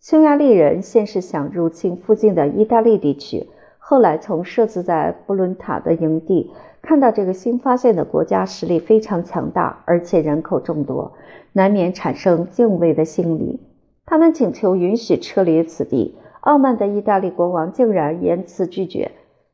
[0.00, 6.52] 匈牙利人先是想入侵附近的意大利地区，后来从设置在布伦塔的营地。
[6.84, 11.14] 看到这个新发现的国家实力非常强大，而且人口众多，
[11.54, 13.58] 难免产生敬畏的心理。
[14.04, 19.12] 他们请求允许撤离此地，傲慢的意大利国王竟然严词拒绝。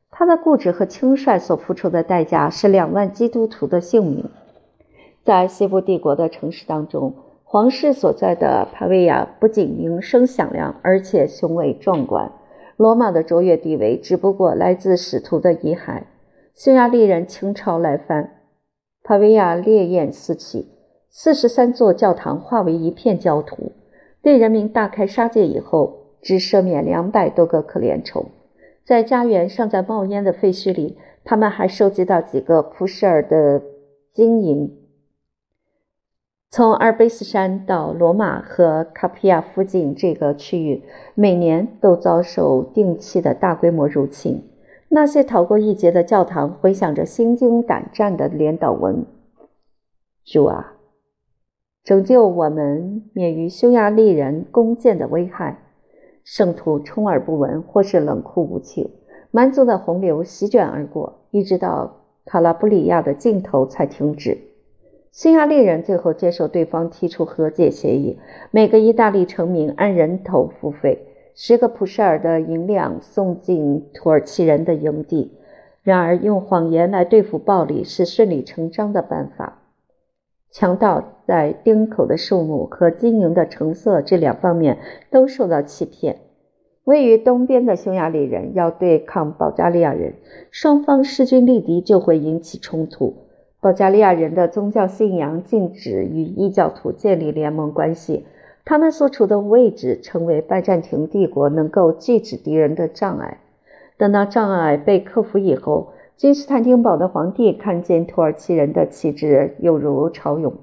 [0.09, 4.25] 他的固执和轻率所付出的代价是两万基督徒的性命。
[5.23, 7.13] 在西部帝国的城市当中，
[7.45, 12.29] 皇室所在的帕维亚不仅名声响亮，而且雄伟壮观。
[12.75, 16.01] 罗马的卓越地位只不过来自使徒的遗骸。
[16.53, 18.41] 匈牙利人倾巢来犯，
[19.03, 20.67] 帕维亚烈焰四起，
[21.09, 23.71] 四十三座教堂化为一片焦土。
[24.21, 28.25] 对人民大开杀戒以后，只赦免两百多个可怜虫。
[28.85, 33.63] 在家园尚在冒烟的废墟里，他们还收集到几个普什尔的
[34.13, 34.77] 金银。
[36.51, 40.83] 从阿尔卑斯山到罗马和卡皮亚附近这个区域，
[41.15, 44.50] 每年都遭受定期的大规模入侵。
[44.93, 49.05] 那些逃过一劫的教堂回响着心惊胆战的连祷文
[50.25, 50.73] ：“主啊，
[51.81, 55.59] 拯救我们免于匈牙利人弓箭的危害。”
[56.25, 58.91] 圣徒充耳不闻，或是冷酷无情。
[59.31, 64.37] 蛮族的洪流席卷而过，一直到卡拉布里亚的尽头才停止。
[65.13, 68.19] 匈牙利人最后接受对方提出和解协议，
[68.51, 71.07] 每个意大利臣民按人头付费。
[71.35, 75.37] 十个普什尔的银两送进土耳其人的营地。
[75.83, 79.57] 然而，用谎言来对付暴力是顺理成章的办法。
[80.51, 84.77] 强盗在丁口的数目和金银的成色这两方面
[85.09, 86.17] 都受到欺骗。
[86.83, 90.15] 位于东边的匈牙利人要对抗保加利亚人，
[90.51, 93.15] 双方势均力敌，就会引起冲突。
[93.61, 98.25] 保加利亚人的宗教信仰禁止与异教徒建立联盟关系。
[98.63, 103.39] 他们所处的位置成为拜占庭帝国能够制止敌人的障碍。
[103.97, 110.53] 等到障碍被克服以后，君士坦丁堡的皇帝看见土耳其人的旗帜犹如潮涌。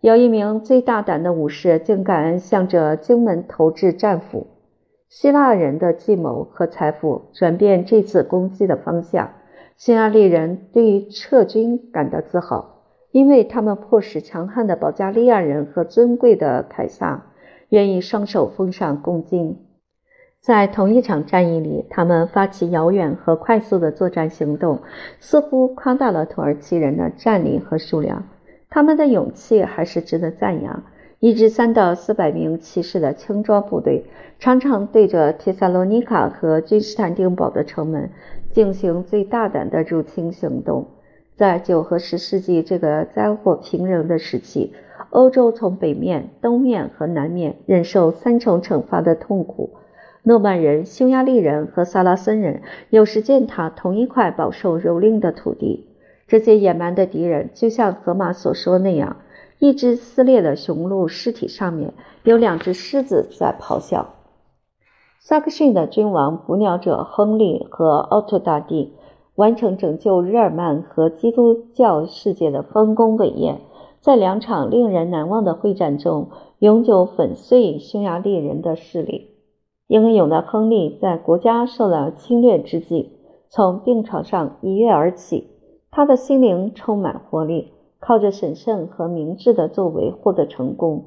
[0.00, 4.46] 有一名最大胆的武士竟敢向着京门投掷战斧。
[5.08, 9.30] 希腊人的计谋和财富转变这次攻击的方向。
[9.76, 17.26] 匈牙利人对于撤军感到自豪，因为他们迫使强悍的保加利亚人和尊贵的凯撒。
[17.72, 19.56] 愿意双手奉上恭敬。
[20.42, 24.78] 在同一场战役里，他们发起遥远和快速的作战行动，
[25.20, 28.24] 似乎夸大了土耳其人的战力和数量。
[28.68, 30.82] 他们的勇气还是值得赞扬。
[31.18, 34.04] 一支三到四百名骑士的轻装部队，
[34.38, 38.10] 常常对着提萨罗尼卡和君士坦丁堡的城门
[38.50, 40.86] 进行最大胆的入侵行动。
[41.34, 44.74] 在九和十世纪这个灾祸频仍的时期。
[45.10, 49.70] 欧洲从北面、东面和南面忍受三重惩罚的痛苦。
[50.24, 55.88] 诺曼人、匈牙利人和萨拉森人有时践踏同一块饱受蹂躏的土地。
[56.28, 59.16] 这些野蛮的敌人，就像荷马所说那样：
[59.58, 64.14] 一只撕裂的雄鹿尸体上面有两只狮子在咆哮。
[65.18, 68.94] 萨克逊的君王捕鸟者亨利和奥托大帝
[69.34, 73.58] 完成拯救日耳曼和基督教世界的丰功伟业。
[74.02, 76.26] 在两场令人难忘的会战中，
[76.58, 79.28] 永久粉碎匈牙利人的势力。
[79.86, 83.12] 英勇的亨利在国家受到侵略之际，
[83.48, 85.50] 从病床上一跃而起，
[85.92, 91.04] 他的心灵充满活力，靠着审慎和明智的作为获得成功。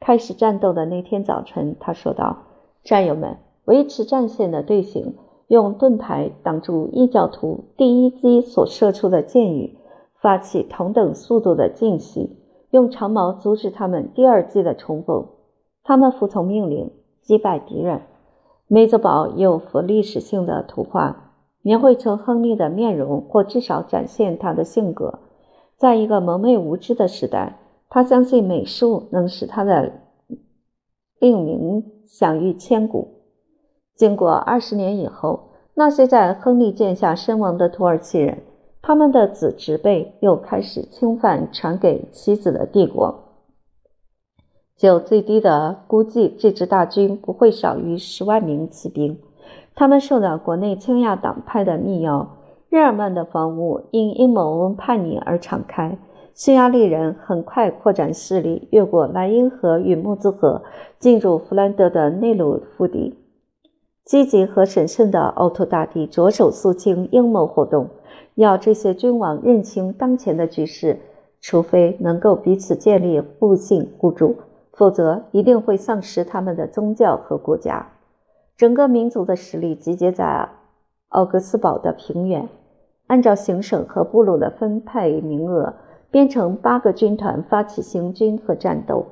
[0.00, 2.38] 开始战斗的那天早晨，他说道
[2.82, 5.14] ：“战友们，维持战线的队形，
[5.48, 9.76] 用盾牌挡住异教徒第一击所射出的箭雨。”
[10.20, 12.36] 发起同等速度的进袭，
[12.70, 15.26] 用长矛阻止他们第二季的冲锋。
[15.82, 16.90] 他们服从命令，
[17.22, 18.02] 击败敌人。
[18.66, 25.20] 梅泽堡有幅历史性的图画，描绘出亨利的面容，或至少展现他的性格。
[25.76, 29.92] 在一个蒙昧无知的时代，他相信美术能使他的
[31.18, 33.08] 令名享誉千古。
[33.96, 38.42] 经过二十年以后，那些在亨利剑下身亡的土耳其人。
[38.82, 43.26] 他们的子侄辈又开始侵犯传给妻子的帝国。
[44.76, 49.18] 就最低的估计，这支大军不会少于十万名骑兵。
[49.74, 52.38] 他们受到国内倾亚党派的密邀，
[52.70, 55.98] 日耳曼的房屋因阴谋叛逆而敞开。
[56.34, 60.62] 匈牙利人很快扩展势力，越过莱茵河与穆兹河，
[60.98, 63.18] 进入弗兰德的内陆腹地。
[64.06, 67.90] 积极和审慎的奥托大帝着手肃清阴谋活动。
[68.34, 70.98] 要这些君王认清当前的局势，
[71.40, 74.36] 除非能够彼此建立互信互助，
[74.72, 77.88] 否则一定会丧失他们的宗教和国家。
[78.56, 80.48] 整个民族的实力集结在
[81.08, 82.48] 奥格斯堡的平原，
[83.06, 85.74] 按照行省和部落的分配名额，
[86.10, 89.06] 编成八个军团发起行军和战斗。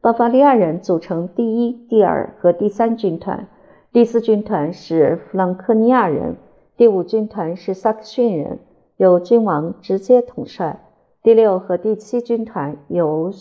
[0.00, 3.46] 巴伐利亚人组成第一、第二和第三军团，
[3.92, 6.36] 第四军团是弗朗克尼亚人，
[6.76, 8.58] 第五军团是萨克逊人，
[8.96, 10.80] 由君王直接统帅。
[11.22, 13.32] 第六和第七军团由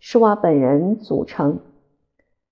[0.00, 1.60] 施瓦本人组成。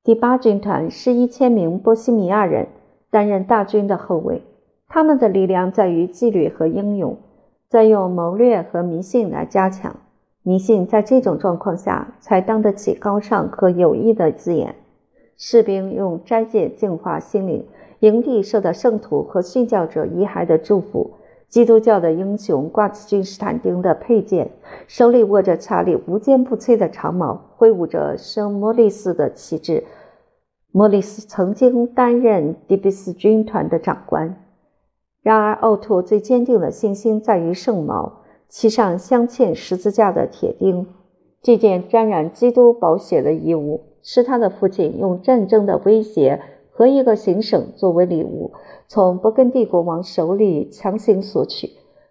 [0.05, 2.69] 第八军团是一千名波西米亚人，
[3.11, 4.43] 担任大军的后卫。
[4.89, 7.17] 他们的力量在于纪律和英勇，
[7.69, 9.97] 在用谋略和迷信来加强。
[10.45, 14.77] 迷信在这种状况下才当得起高尚和有益的字眼。
[15.37, 17.67] 士兵用斋戒净化心灵，
[18.03, 21.13] 营地受到圣徒和殉教者遗骸的祝福。
[21.49, 24.51] 基督教的英雄挂起君士坦丁的佩剑，
[24.89, 29.85] 手里握着查理无坚不摧的长矛，挥舞着圣莫里斯的旗帜。
[30.73, 34.35] 莫里斯曾经担任迪比斯军团的长官。
[35.23, 40.87] 然而，奥托最坚定的信心在于圣矛，其上镶嵌十字架的铁钉。
[41.41, 46.41] 这件沾染基督宝血的衣物，是他的父亲用战争的威胁
[46.73, 48.53] 和一个行省作为礼物。
[48.89, 51.71] 从勃艮第国王手里强行索取，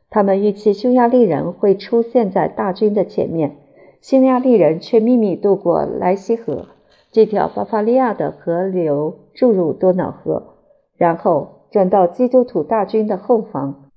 [0.10, 3.58] 他们预期匈牙利人会出现在大军的前面，
[4.02, 6.70] 匈牙利人却秘密渡过莱西河，
[7.12, 10.56] 这条巴伐利亚的河流注入多瑙河，
[10.98, 13.90] 然后转到基督徒大军的后方，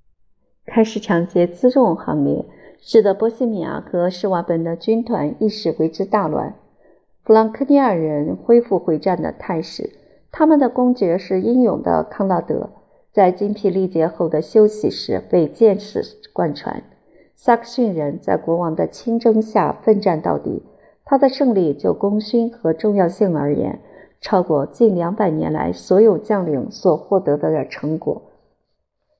[0.66, 2.44] 开始抢劫辎重行列，
[2.80, 6.54] 使得波西米亚和施瓦本的军团一时为之大乱。
[7.22, 10.03] 弗朗克尼亚人恢复回战的态势。
[10.36, 12.70] 他们的公爵是英勇的康纳德，
[13.12, 16.82] 在精疲力竭后的休息时被剑士贯穿。
[17.36, 20.64] 萨克逊人在国王的亲征下奋战到底，
[21.04, 23.78] 他的胜利就功勋和重要性而言，
[24.20, 28.20] 超过近两百年来所有将领所获得的成果。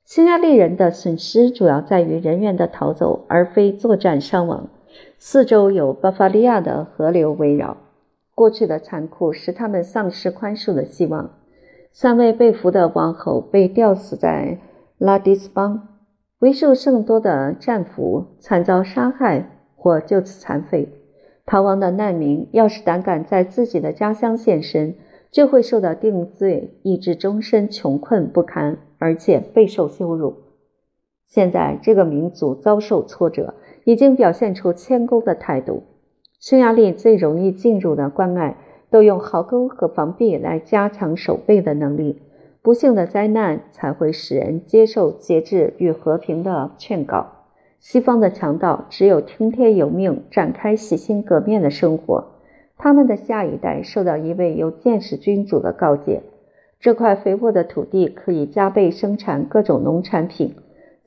[0.05, 4.67] 匈牙利人的损失主要在于人员的逃走，而非作战伤亡。
[5.19, 7.77] 四周有巴伐利亚的河流围绕。
[8.35, 11.30] 过去的残酷使他们丧失宽恕的希望。
[11.93, 14.59] 三位被俘的王侯被吊死在
[14.99, 15.89] 拉迪斯邦，
[16.41, 20.89] 为数甚多的战俘惨遭杀害或就此残废。
[21.47, 24.97] 逃亡的难民要是胆敢在自己的家乡现身，
[25.30, 30.35] 就会受到定罪，以致终身穷困不堪，而且备受羞辱。
[31.28, 33.55] 现在这个民族遭受挫折，
[33.85, 35.82] 已经表现出谦恭的态度。
[36.45, 38.59] 匈牙利最容易进入的关隘，
[38.91, 42.21] 都用壕沟和防壁来加强守备的能力。
[42.61, 47.29] 不幸的灾难才会使人接受节制与和平的劝告。
[47.81, 52.27] 西方的强盗只有听天由命，展开洗心革面的生活。
[52.77, 56.21] 他们的下一代受到一位有见识君主的告诫：
[56.79, 60.55] 这块肥沃的土地可以加倍生产各种农产品，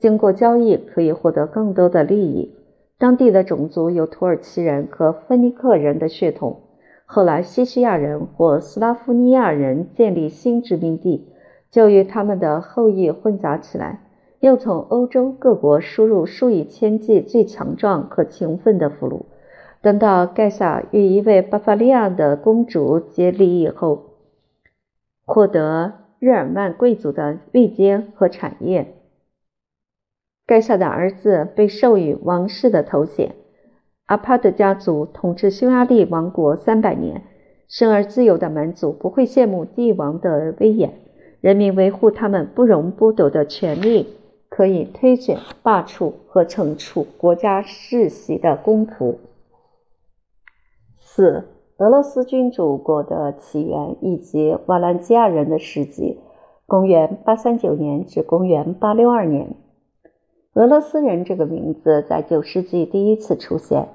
[0.00, 2.56] 经过交易可以获得更多的利益。
[2.98, 6.62] 当地的种族有土耳其人和芬尼克人的血统。
[7.06, 11.28] 后来，西西亚人或斯拉夫尼亚人建立新殖民地，
[11.70, 14.00] 就与他们的后裔混杂起来，
[14.40, 19.22] 又从欧洲各国输入数以千计最强壮和勤奋的俘虏。
[19.80, 24.06] 等到盖萨与一位巴伐利亚的公主结离以后，
[25.24, 28.97] 获得日耳曼贵族的位阶和产业。
[30.48, 33.34] 盖萨的儿子被授予王室的头衔。
[34.06, 37.24] 阿帕德家族统治匈牙利王国三百年，
[37.68, 40.94] 生而自由的蛮族不会羡慕帝王的威严。
[41.42, 44.16] 人民维护他们不容剥夺的权利，
[44.48, 49.16] 可以推选、罢黜和惩处国家世袭的公仆。
[50.96, 51.44] 四、
[51.76, 56.18] 俄罗斯君主国的起源以及瓦兰基亚人的事迹，
[56.64, 59.54] 公元八三九年至公元八六二年。
[60.58, 63.90] 俄罗斯人这个名字在九世纪第一次出现，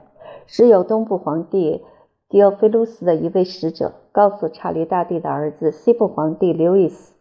[0.47, 1.83] 是由东部皇帝
[2.29, 7.15] 迪奥菲卢斯的一位使者告诉查理大帝的儿子西部皇帝刘易斯。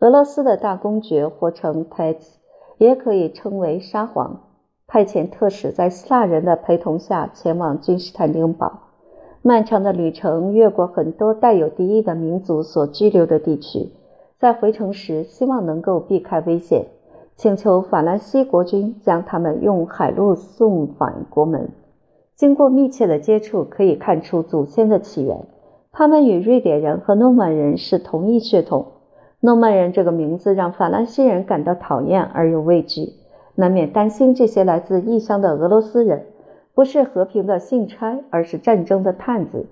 [0.00, 2.40] 俄罗斯的大公爵或称泰子，
[2.78, 4.40] 也可以称为沙皇，
[4.88, 8.80] 派遣特使在希腊人的陪同下前往君士坦丁堡。
[9.42, 13.92] 漫长的旅程越过很多带有敌意的民族所居留的地区，
[14.40, 16.86] 在回程时希望能够避开危险。
[17.36, 21.70] 请求法兰西国君将他们用海路送返国门。
[22.36, 25.46] 经过密切的接触，可以看出祖先的起源。
[25.92, 28.86] 他们与瑞典人和诺曼人是同一血统。
[29.40, 33.12] 诺曼人这个名字让法兰西人感到讨厌而又畏惧，
[33.56, 36.26] 难免担心这些来自异乡的俄罗斯人
[36.74, 39.66] 不是和平的信差，而是战争的探子。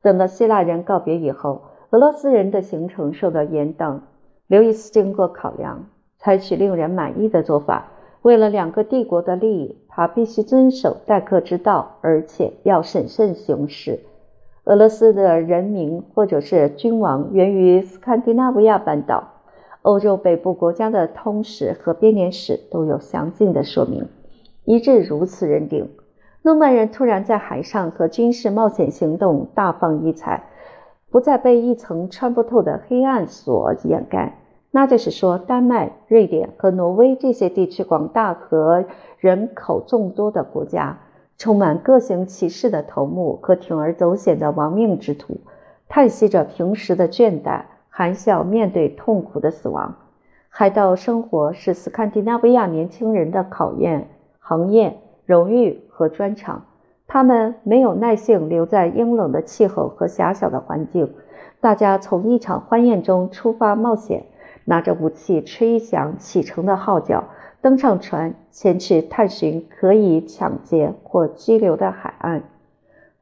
[0.00, 1.60] 等到希腊人告别以后，
[1.90, 4.00] 俄罗斯人的行程受到延宕。
[4.46, 5.86] 刘易斯经过考量。
[6.26, 7.86] 采取令人满意的做法，
[8.22, 14.00] 为了两个帝国的利益，他必须遵守待客之道，而且要审慎行事。
[14.64, 19.34] 俄罗斯的人民或者是君王源于斯堪的纳维亚半岛，
[19.82, 24.08] 欧洲北部国家的通史和编年史都有详尽的说明，
[24.64, 25.88] 一致如此认定。
[26.42, 30.42] 诺曼人突然在海上和军事冒险行动大放异彩，
[31.08, 34.40] 不再被一层穿不透的黑暗所掩盖。
[34.70, 38.84] 那就是说，丹麦、瑞典和挪威这些地区广大和
[39.18, 40.98] 人口众多的国家，
[41.38, 45.38] 充满各行其事的头目和铤而走险的亡命之徒，
[45.88, 49.96] 叹息着平时的倦怠，含笑面对痛苦的死亡。
[50.48, 54.08] 海盗生活是斯堪的纳维亚年轻人的考验、
[54.38, 55.82] 行业、荣誉。
[55.96, 56.66] 和专长，
[57.06, 61.14] 他们没有耐性留在阴冷的气候和狭小的环境。
[61.58, 64.26] 大家从一场欢宴中出发冒险，
[64.66, 67.24] 拿着武器吹响启程的号角，
[67.62, 72.42] 登上船前去探寻可以抢劫或拘留的海岸。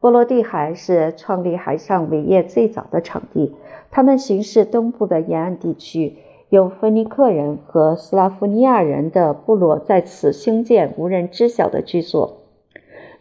[0.00, 3.54] 波罗的海是创立海上伟业最早的场地。
[3.90, 6.16] 他们巡视东部的沿岸地区，
[6.48, 12.40] 有芬尼克人和斯拉夫尼亚人的部落在此兴建无人知晓的居所。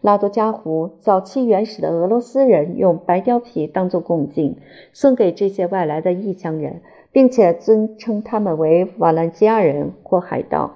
[0.02, 4.56] 拉多加湖早期原始的俄罗斯人用白貂皮当作贡品，
[4.92, 6.82] 送给这些外来的异乡人，
[7.14, 10.72] 并且尊称他们为瓦兰基亚人或海盗。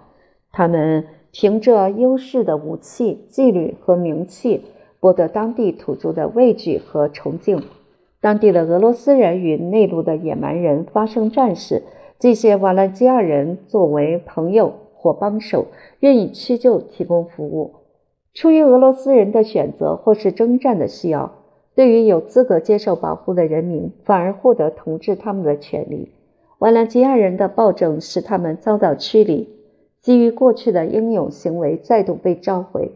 [0.52, 4.64] 他们凭着优势的武器、纪律和名气，
[5.00, 7.60] 博得当地土著的畏惧和崇敬。
[8.20, 11.82] 当地的俄罗斯人与内陆的野蛮人发生战事，
[12.20, 15.66] 这些瓦兰基亚人作为朋友或帮手，
[15.98, 17.74] 愿意屈就提供服务。
[18.32, 21.32] 出于俄罗斯人的选择或是征战的需要，
[21.74, 26.12] 对于有资格接受保护的人民，反而获得统治他们的权利。
[26.58, 29.48] 瓦兰吉亚人的暴政使他们遭到驱离，
[30.00, 32.90] 基于过去的英勇行为再度被召回。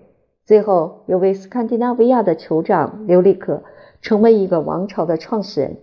[0.45, 3.63] 最后，有位斯堪的纳维亚的酋长刘利克
[4.01, 5.77] 成为一个王朝的创始人。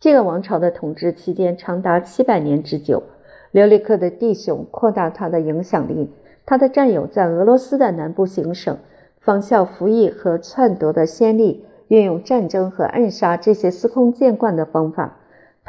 [0.00, 3.02] 这个王朝的统治期间长达七百年之久。
[3.50, 6.10] 刘利克的弟兄扩大他的影响力，
[6.46, 8.78] 他的战友在俄罗斯的南部行省。
[9.20, 15.18] 仿效服役和篡夺的先例，运用战争和暗杀这些司空见惯的方法，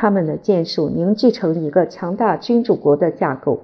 [0.02, 3.60] 他们的建树凝聚成一个强大君主国的架构。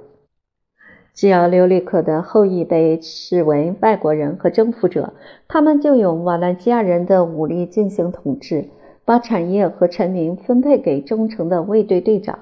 [1.13, 5.13] 只要留利克的后裔被视为外国人和征服者，
[5.47, 8.65] 他们就用瓦兰基亚人的武力进行统治，
[9.05, 12.39] 把产业和臣民分配给忠诚的卫队队长。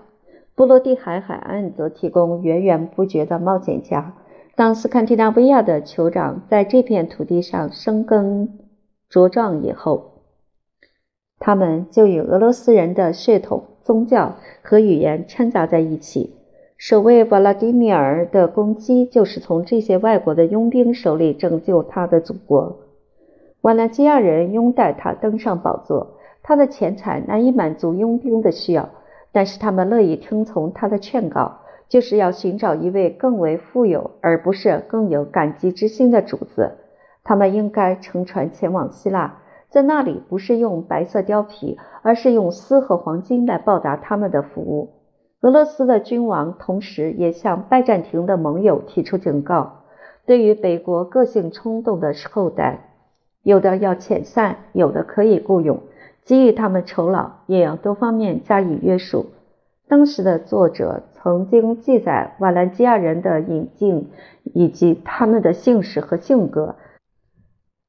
[0.55, 4.15] 波罗的海海岸则提供源源不绝的冒险家。
[4.55, 8.57] 当斯堪的纳维亚的酋长在这片土地上生根
[9.07, 10.23] 茁壮以后，
[11.37, 16.35] 他们就与俄罗斯人的血统、宗教和语言掺杂在一起。
[16.77, 22.79] 守卫瓦拉迪米尔的攻击就是从这些外国的佣兵手里拯救他的祖国。
[23.61, 28.89] 瓦拉基亚人拥戴他登上宝座，他的钱财难以满足佣兵的需要，
[29.31, 31.59] 但是他们乐意听从他的劝告。
[31.89, 36.71] 就是要寻找一位更为富有，而不是更有感激之心的主子。
[37.23, 39.42] 他们应该乘船前往希腊，
[39.73, 44.91] 在那里不是用白色貂皮，而是用丝和黄金来报答他们的服务。
[45.41, 49.79] 俄罗斯的君王同时也向拜占庭的盟友提出警告：
[50.27, 52.91] 对于北国个性冲动的后代，
[53.41, 55.79] 有的要遣散，有的可以雇佣，
[56.23, 59.25] 给予他们酬劳，也要多方面加以约束。
[59.87, 64.11] 当时的作者曾经记载瓦兰基亚人的隐境
[64.43, 66.75] 以及他们的姓氏和性格，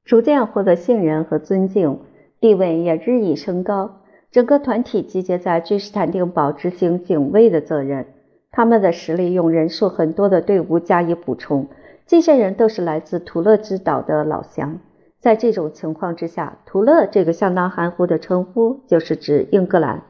[0.05, 1.99] 逐渐获得信任和尊敬，
[2.39, 4.01] 地位也日益升高。
[4.31, 8.05] 整个团体集结在君士坦丁堡执行警卫的责任，
[8.51, 11.67] 他们的实力用人数很多的队伍加以补充。
[12.05, 14.77] 这些人都是来自图勒之岛的老乡。
[15.19, 20.03] 在这种情况之下，图勒这个相当含糊的称呼就是指英格兰。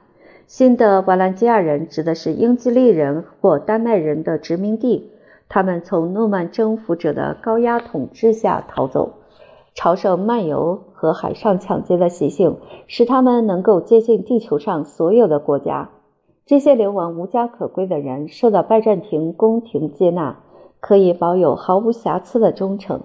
[0.46, 5.12] 新的瓦兰基亚人指的是英吉利人或丹麦人的殖民地，
[5.48, 9.14] 他们从诺曼征服者的高压统治下逃走。
[9.76, 12.58] 朝圣漫游和海上抢劫的习性
[12.88, 15.90] 使他们能够接近地球上所有的国家。
[16.46, 20.40] 这些流亡无家可归的人受到拜占庭宫廷接纳，
[20.80, 23.02] 可以保有毫无瑕疵的忠诚。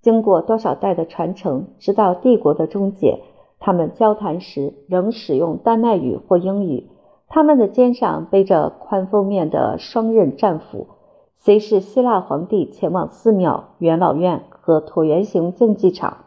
[0.00, 3.20] 经过多少代的传承，直到帝国的终结。
[3.58, 6.88] 他们交谈时仍使用丹麦语或英语。
[7.28, 10.86] 他们的肩上背着宽封面的双刃战斧，
[11.34, 16.18] 随侍希腊皇帝前往寺庙、元老院和椭圆形竞技场。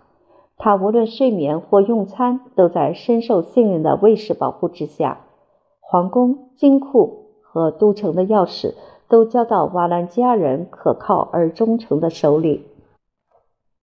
[0.57, 5.21] 他无论睡眠或用餐，都在深受信任的卫士保护之下。
[5.79, 8.73] 皇宫、金库和都城的钥匙
[9.07, 12.67] 都交到瓦兰基亚人可靠而忠诚的手里。